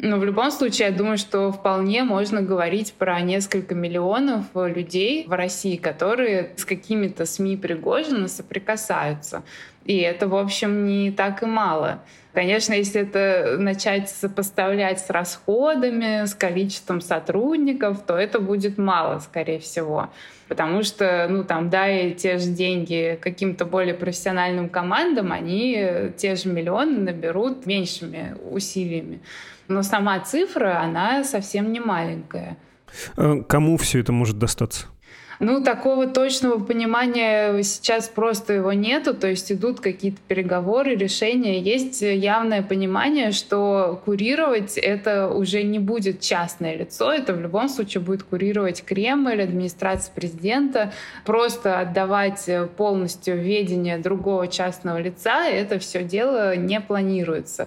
[0.03, 5.33] но в любом случае, я думаю, что вполне можно говорить про несколько миллионов людей в
[5.33, 9.43] России, которые с какими-то СМИ Пригожина соприкасаются.
[9.85, 12.03] И это, в общем, не так и мало.
[12.33, 19.59] Конечно, если это начать сопоставлять с расходами, с количеством сотрудников, то это будет мало, скорее
[19.59, 20.09] всего.
[20.51, 26.51] Потому что, ну, там, дай те же деньги каким-то более профессиональным командам, они те же
[26.51, 29.21] миллионы наберут меньшими усилиями
[29.71, 32.59] но сама цифра, она совсем не маленькая.
[33.17, 34.87] Э, кому все это может достаться?
[35.43, 41.59] Ну, такого точного понимания сейчас просто его нету, то есть идут какие-то переговоры, решения.
[41.59, 48.03] Есть явное понимание, что курировать это уже не будет частное лицо, это в любом случае
[48.03, 50.93] будет курировать Кремль, администрация президента.
[51.25, 57.67] Просто отдавать полностью ведение другого частного лица, это все дело не планируется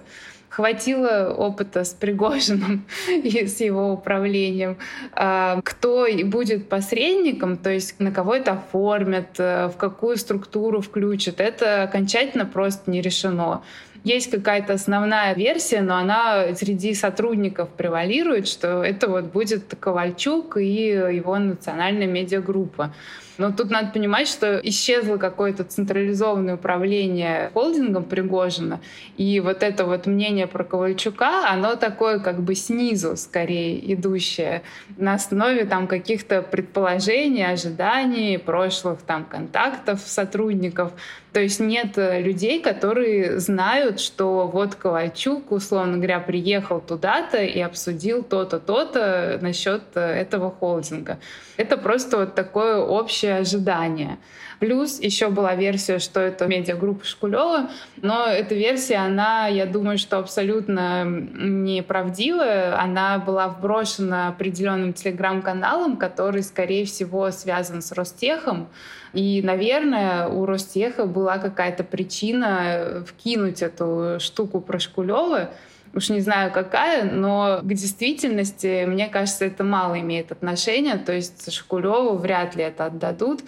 [0.54, 4.76] хватило опыта с Пригожиным и с его управлением.
[5.12, 11.40] А, кто будет посредником, то есть на кого это оформят, э, в какую структуру включат,
[11.40, 13.62] это окончательно просто не решено.
[14.04, 20.86] Есть какая-то основная версия, но она среди сотрудников превалирует, что это вот будет Ковальчук и
[21.16, 22.94] его национальная медиагруппа.
[23.38, 28.80] Но тут надо понимать, что исчезло какое-то централизованное управление холдингом Пригожина,
[29.16, 34.62] и вот это вот мнение про Ковальчука, оно такое как бы снизу скорее идущее,
[34.96, 40.92] на основе там каких-то предположений, ожиданий, прошлых там контактов сотрудников.
[41.34, 48.22] То есть нет людей, которые знают, что вот Ковальчук, условно говоря, приехал туда-то и обсудил
[48.22, 51.18] то-то, то-то насчет этого холдинга.
[51.56, 54.18] Это просто вот такое общее ожидание.
[54.60, 57.68] Плюс еще была версия, что это медиагруппа Шкулева,
[58.00, 62.80] но эта версия, она, я думаю, что абсолютно неправдивая.
[62.80, 68.68] Она была вброшена определенным телеграм-каналом, который, скорее всего, связан с Ростехом.
[69.14, 75.50] И, наверное, у Ростеха была какая-то причина вкинуть эту штуку про Шкулева,
[75.94, 80.96] уж не знаю какая, но к действительности, мне кажется, это мало имеет отношения.
[80.96, 83.42] То есть Шкулеву вряд ли это отдадут.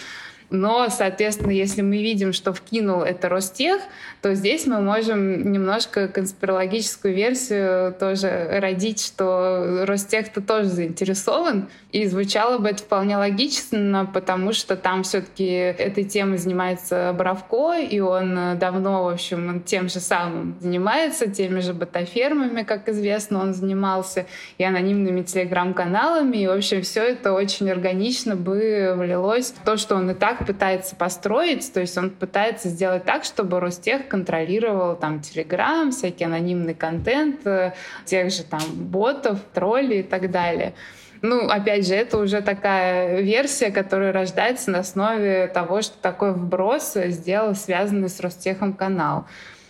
[0.50, 3.80] Но, соответственно, если мы видим, что вкинул это Ростех,
[4.22, 11.68] то здесь мы можем немножко конспирологическую версию тоже родить, что Ростех-то тоже заинтересован.
[11.92, 18.00] И звучало бы это вполне логично, потому что там все-таки этой темой занимается Боровко, и
[18.00, 24.26] он давно, в общем, тем же самым занимается, теми же ботафермами, как известно, он занимался,
[24.58, 26.36] и анонимными телеграм-каналами.
[26.36, 30.35] И, в общем, все это очень органично бы влилось в то, что он и так
[30.36, 36.24] так пытается построить, то есть он пытается сделать так, чтобы Ростех контролировал там Телеграм, всякий
[36.24, 37.72] анонимный контент, э,
[38.04, 40.74] тех же там ботов, троллей и так далее.
[41.22, 46.94] Ну, опять же, это уже такая версия, которая рождается на основе того, что такой вброс
[46.94, 49.26] сделал связанный с Ростехом канал.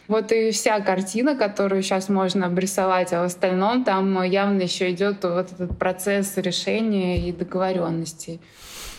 [0.08, 5.24] Вот и вся картина, которую сейчас можно обрисовать, а в остальном там явно еще идет
[5.24, 8.40] вот этот процесс решения и договоренностей.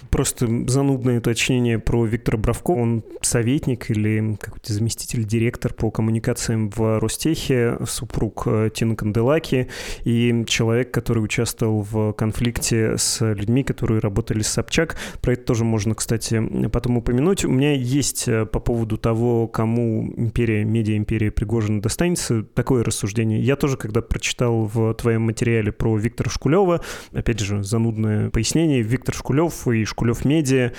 [0.09, 2.71] Просто занудное уточнение про Виктора Бравко.
[2.71, 9.67] Он советник или какой-то заместитель директор по коммуникациям в Ростехе, супруг э, Тины Канделаки
[10.03, 14.97] и человек, который участвовал в конфликте с людьми, которые работали с Собчак.
[15.21, 17.45] Про это тоже можно, кстати, потом упомянуть.
[17.45, 23.41] У меня есть э, по поводу того, кому империя, медиа-империя Пригожина достанется, такое рассуждение.
[23.41, 26.81] Я тоже, когда прочитал в твоем материале про Виктора Шкулева,
[27.11, 30.71] опять же, занудное пояснение, Виктор Шкулев и Шкулев Медиа.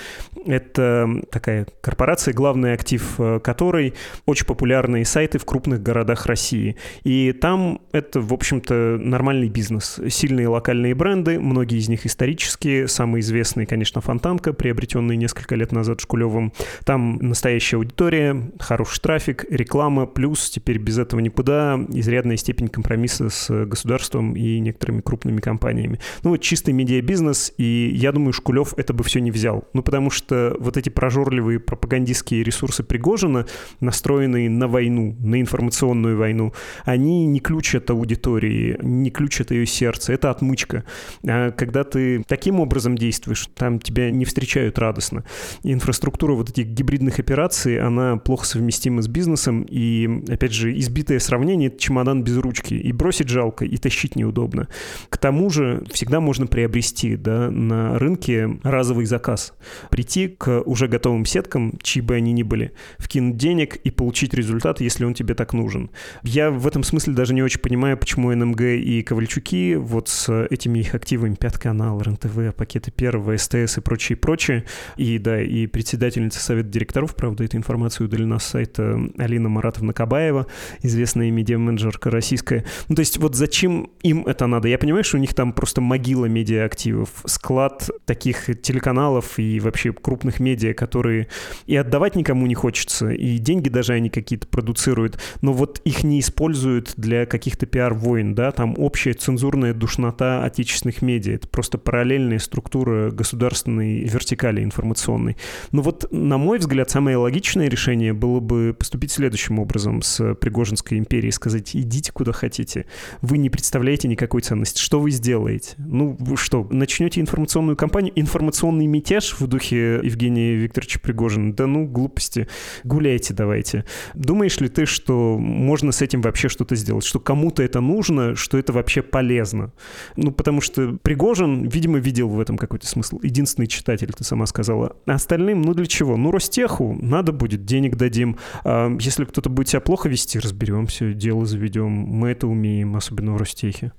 [0.45, 3.93] Это такая корпорация, главный актив э, которой
[4.25, 6.75] очень популярные сайты в крупных городах России.
[7.03, 9.99] И там это, в общем-то, нормальный бизнес.
[10.09, 12.87] Сильные локальные бренды, многие из них исторические.
[12.87, 16.53] Самый известный, конечно, Фонтанка, приобретенный несколько лет назад Шкулевым.
[16.85, 23.65] Там настоящая аудитория, хороший трафик, реклама, плюс теперь без этого никуда, изрядная степень компромисса с
[23.65, 25.99] государством и некоторыми крупными компаниями.
[26.23, 29.63] Ну вот чистый медиабизнес, и я думаю, Шкулев это бы все не взял.
[29.73, 33.45] Ну, потому что вот эти прожорливые пропагандистские ресурсы Пригожина,
[33.79, 40.13] настроенные на войну, на информационную войну, они не ключат аудитории, не ключат ее сердце.
[40.13, 40.83] Это отмычка.
[41.25, 45.23] А когда ты таким образом действуешь, там тебя не встречают радостно.
[45.63, 51.73] инфраструктура вот этих гибридных операций, она плохо совместима с бизнесом, и, опять же, избитое сравнение—
[51.77, 52.73] чемодан без ручки.
[52.73, 54.67] И бросить жалко, и тащить неудобно.
[55.09, 59.53] К тому же всегда можно приобрести да, на рынке разовый разовый заказ.
[59.91, 64.81] Прийти к уже готовым сеткам, чьи бы они ни были, вкинуть денег и получить результат,
[64.81, 65.91] если он тебе так нужен.
[66.23, 70.79] Я в этом смысле даже не очень понимаю, почему НМГ и Ковальчуки вот с этими
[70.79, 74.65] их активами, Пятканал, РНТВ, пакеты первого, СТС и прочее, прочее,
[74.97, 80.47] и да, и председательница совета директоров, правда, эту информацию удалена с сайта Алина Маратовна Кабаева,
[80.81, 82.65] известная медиа-менеджерка российская.
[82.87, 84.67] Ну, то есть вот зачем им это надо?
[84.67, 89.91] Я понимаю, что у них там просто могила медиа-активов, склад таких телеканалов, каналов и вообще
[89.91, 91.27] крупных медиа, которые
[91.67, 96.19] и отдавать никому не хочется, и деньги даже они какие-то продуцируют, но вот их не
[96.19, 103.11] используют для каких-то пиар-войн, да, там общая цензурная душнота отечественных медиа, это просто параллельная структура
[103.11, 105.37] государственной вертикали информационной.
[105.71, 110.97] Но вот, на мой взгляд, самое логичное решение было бы поступить следующим образом с Пригожинской
[110.97, 112.85] империей, сказать, идите куда хотите,
[113.21, 115.75] вы не представляете никакой ценности, что вы сделаете?
[115.77, 118.13] Ну, что, начнете информационную кампанию?
[118.15, 121.53] Информационный полный мятеж в духе Евгения Викторовича Пригожина.
[121.55, 122.47] Да ну, глупости.
[122.83, 123.83] Гуляйте давайте.
[124.13, 127.03] Думаешь ли ты, что можно с этим вообще что-то сделать?
[127.03, 129.73] Что кому-то это нужно, что это вообще полезно?
[130.17, 133.19] Ну, потому что Пригожин, видимо, видел в этом какой-то смысл.
[133.23, 134.95] Единственный читатель, ты сама сказала.
[135.07, 136.15] А остальным, ну для чего?
[136.15, 138.37] Ну, Ростеху надо будет, денег дадим.
[138.63, 141.89] А если кто-то будет себя плохо вести, разберемся, дело заведем.
[141.89, 143.93] Мы это умеем, особенно в Ростехе.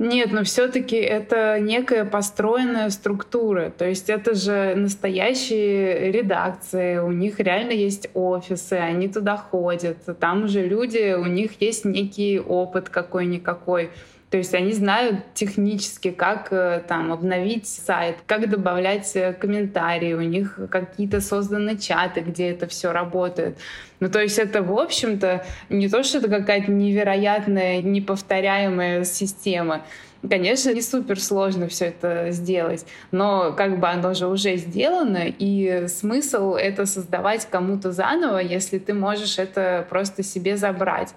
[0.00, 3.68] Нет, но все-таки это некая построенная структура.
[3.68, 9.98] То есть это же настоящие редакции, у них реально есть офисы, они туда ходят.
[10.18, 13.90] Там уже люди, у них есть некий опыт какой-никакой.
[14.30, 20.20] То есть они знают технически, как э, там обновить сайт, как добавлять э, комментарии, у
[20.20, 23.58] них какие-то созданы чаты, где это все работает.
[23.98, 29.84] Ну, то есть это, в общем-то, не то, что это какая-то невероятная, неповторяемая система.
[30.28, 35.86] Конечно, не супер сложно все это сделать, но как бы оно же уже сделано, и
[35.88, 41.14] смысл это создавать кому-то заново, если ты можешь это просто себе забрать.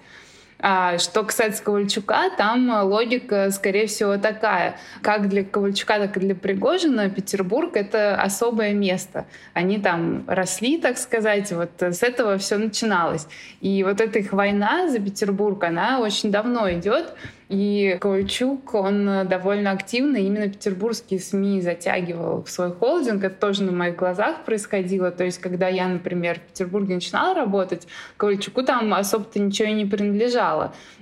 [0.66, 4.76] А, что касается Ковальчука, там логика, скорее всего, такая.
[5.02, 9.26] Как для Ковальчука, так и для Пригожина Петербург— это особое место.
[9.52, 13.26] Они там росли, так сказать, вот с этого все начиналось.
[13.60, 17.14] И вот эта их война за Петербург, она очень давно идет,
[17.48, 23.22] и Ковальчук, он э, довольно активно именно петербургские СМИ затягивал в свой холдинг.
[23.22, 25.10] Это тоже на моих глазах происходило.
[25.10, 27.86] То есть, когда я, например, в Петербурге начинала работать,
[28.16, 30.53] Ковальчуку там особо-то ничего и не принадлежало.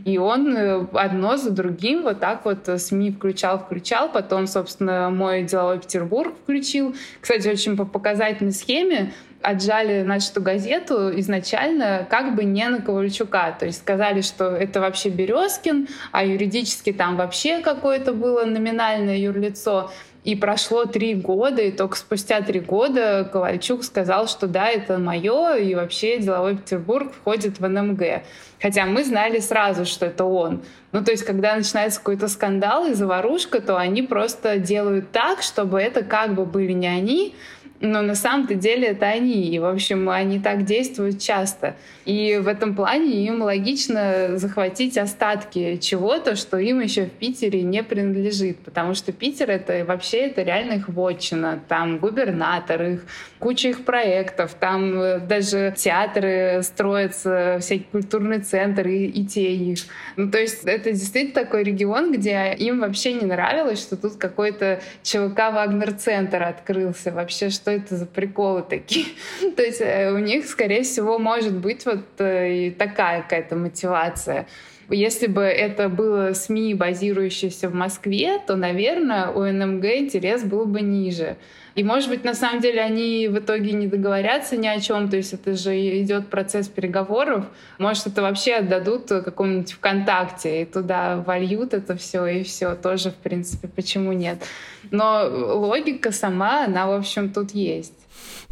[0.04, 4.10] И он э, одно за другим вот так вот СМИ включал-включал.
[4.10, 6.94] Потом, собственно, мой деловой Петербург включил.
[7.20, 13.54] Кстати, очень по показательной схеме отжали нашу газету изначально как бы не на Ковальчука.
[13.58, 19.90] То есть сказали, что это вообще Березкин, а юридически там вообще какое-то было номинальное юрлицо.
[20.24, 25.56] И прошло три года, и только спустя три года Ковальчук сказал, что да, это мое,
[25.56, 28.22] и вообще деловой Петербург входит в НМГ.
[28.60, 30.62] Хотя мы знали сразу, что это он.
[30.92, 35.80] Ну, то есть, когда начинается какой-то скандал и заварушка, то они просто делают так, чтобы
[35.80, 37.34] это как бы были не они,
[37.82, 39.48] но на самом-то деле это они.
[39.48, 41.74] И, в общем, они так действуют часто.
[42.04, 47.82] И в этом плане им логично захватить остатки чего-то, что им еще в Питере не
[47.82, 48.58] принадлежит.
[48.58, 51.60] Потому что Питер— это вообще это реально их вотчина.
[51.68, 53.04] Там губернатор их,
[53.40, 59.80] куча их проектов, там э, даже театры строятся, всякие культурные центры и, и те их.
[60.16, 64.80] Ну, то есть это действительно такой регион, где им вообще не нравилось, что тут какой-то
[65.02, 67.10] ЧВК Вагнер-центр открылся.
[67.10, 69.06] Вообще, что это за приколы такие?
[69.56, 74.46] То есть э, у них, скорее всего, может быть вот э, и такая какая-то мотивация.
[74.92, 80.82] Если бы это было СМИ, базирующееся в Москве, то, наверное, у НМГ интерес был бы
[80.82, 81.38] ниже.
[81.74, 85.16] И, может быть, на самом деле они в итоге не договорятся ни о чем, то
[85.16, 87.46] есть это же идет процесс переговоров.
[87.78, 93.14] Может, это вообще отдадут какому-нибудь ВКонтакте и туда вольют это все, и все тоже, в
[93.14, 94.42] принципе, почему нет.
[94.90, 97.94] Но логика сама, она, в общем, тут есть.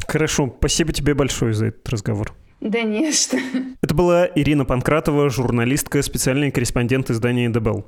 [0.07, 2.33] Хорошо, спасибо тебе большое за этот разговор.
[2.61, 3.37] Да не что.
[3.81, 7.87] Это была Ирина Панкратова, журналистка, специальный корреспондент издания «Дебел».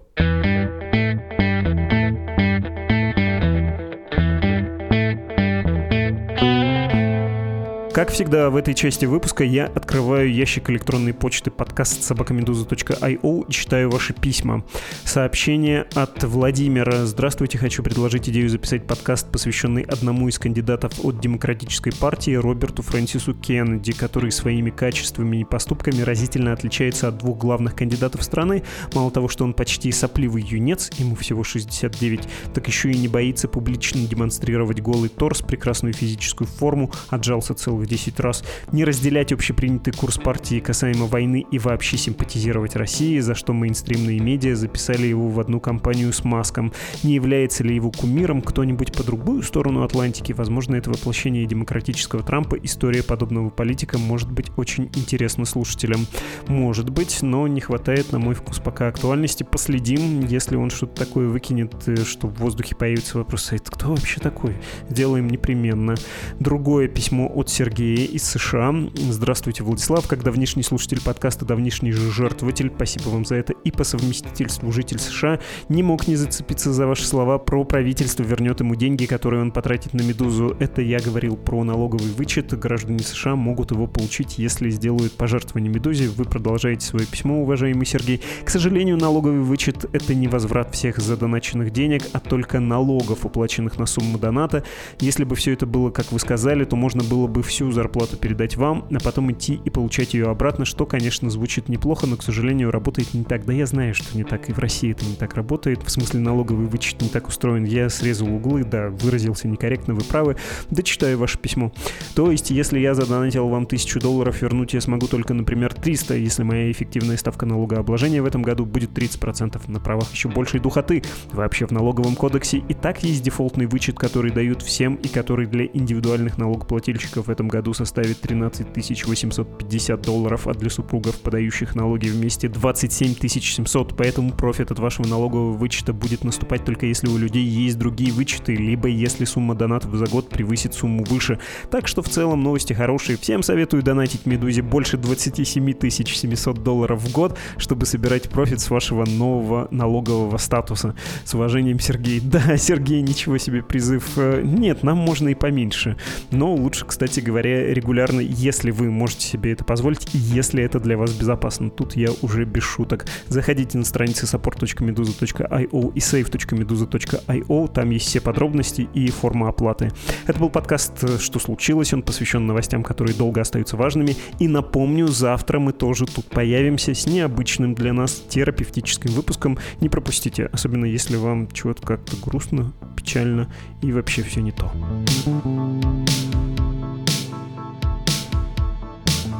[8.04, 13.90] Как всегда, в этой части выпуска я открываю ящик электронной почты подкаст собакамедуза.io и читаю
[13.90, 14.66] ваши письма.
[15.06, 17.06] Сообщение от Владимира.
[17.06, 23.36] Здравствуйте, хочу предложить идею записать подкаст, посвященный одному из кандидатов от Демократической партии Роберту Фрэнсису
[23.36, 28.64] Кеннеди, который своими качествами и поступками разительно отличается от двух главных кандидатов страны.
[28.94, 33.48] Мало того, что он почти сопливый юнец, ему всего 69, так еще и не боится
[33.48, 40.18] публично демонстрировать голый торс, прекрасную физическую форму, отжался целых 10 раз, не разделять общепринятый курс
[40.18, 45.60] партии касаемо войны и вообще симпатизировать России, за что мейнстримные медиа записали его в одну
[45.60, 46.74] компанию с Маском.
[47.04, 50.34] Не является ли его кумиром кто-нибудь по другую сторону Атлантики?
[50.34, 52.56] Возможно, это воплощение демократического Трампа.
[52.56, 56.08] История подобного политика может быть очень интересна слушателям.
[56.48, 59.44] Может быть, но не хватает, на мой вкус, пока актуальности.
[59.44, 64.20] Последим, если он что-то такое выкинет, э, что в воздухе появится вопрос, это кто вообще
[64.20, 64.56] такой?
[64.90, 65.94] Сделаем непременно.
[66.40, 68.74] Другое письмо от Сергея Сергея из США.
[68.96, 70.08] Здравствуйте, Владислав.
[70.08, 75.00] Как давнишний слушатель подкаста, давнишний же жертвователь, спасибо вам за это, и по совместительству житель
[75.00, 79.52] США, не мог не зацепиться за ваши слова про правительство вернет ему деньги, которые он
[79.52, 80.56] потратит на «Медузу».
[80.60, 82.58] Это я говорил про налоговый вычет.
[82.58, 86.08] Граждане США могут его получить, если сделают пожертвование «Медузе».
[86.08, 88.22] Вы продолжаете свое письмо, уважаемый Сергей.
[88.46, 93.86] К сожалению, налоговый вычет— это не возврат всех задоначенных денег, а только налогов, уплаченных на
[93.86, 94.64] сумму доната.
[95.02, 98.18] Если бы все это было, как вы сказали, то можно было бы всю всю зарплату
[98.18, 102.24] передать вам, а потом идти и получать ее обратно, что, конечно, звучит неплохо, но, к
[102.24, 103.46] сожалению, работает не так.
[103.46, 105.82] Да я знаю, что не так, и в России это не так работает.
[105.82, 107.64] В смысле, налоговый вычет не так устроен.
[107.64, 110.36] Я срезал углы, да, выразился некорректно, вы правы.
[110.72, 111.72] Дочитаю ваше письмо.
[112.16, 116.44] То есть, если я задонатил вам тысячу долларов, вернуть я смогу только, например, 300, если
[116.44, 119.62] моя эффективная ставка налогообложения в этом году будет 30%.
[119.68, 121.02] На правах еще большей духоты.
[121.32, 125.66] Вообще в налоговом кодексе и так есть дефолтный вычет, который дают всем и который для
[125.66, 132.50] индивидуальных налогоплательщиков в этом году составит 13 850 долларов, а для супругов, подающих налоги вместе,
[132.50, 133.96] 27 700.
[133.96, 138.56] Поэтому профит от вашего налогового вычета будет наступать только если у людей есть другие вычеты,
[138.56, 141.40] либо если сумма донатов за год превысит сумму выше.
[141.70, 143.18] Так что в целом новости хорошие.
[143.18, 149.06] Всем советую донатить Медузе больше 27 700 долларов в год, чтобы собирать профит с вашего
[149.06, 150.96] нового налогового статуса.
[151.24, 152.22] С уважением, Сергей.
[152.34, 154.18] Да, Сергей, ничего себе призыв.
[154.18, 155.98] Э, нет, нам можно и поменьше.
[156.32, 160.80] Но лучше, кстати говоря, говоря, регулярно, если вы можете себе это позволить, и если это
[160.80, 161.70] для вас безопасно.
[161.70, 163.06] Тут я уже без шуток.
[163.28, 169.92] Заходите на страницы support.meduza.io и save.meduza.io, там есть все подробности и форма оплаты.
[170.26, 174.16] Это был подкаст «Что случилось?», он посвящен новостям, которые долго остаются важными.
[174.40, 179.58] И напомню, завтра мы тоже тут появимся с необычным для нас терапевтическим выпуском.
[179.82, 184.72] Не пропустите, особенно если вам чего-то как-то грустно, печально и вообще все не то.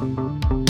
[0.04, 0.63] Thank you.